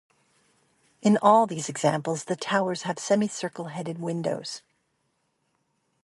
[1.03, 4.63] In all these examples the towers have semicircular-headed windows.